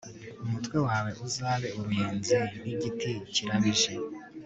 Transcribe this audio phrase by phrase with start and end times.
[0.45, 3.93] umutwe wawe uzabe uruyenzi, nk'igiti kirabije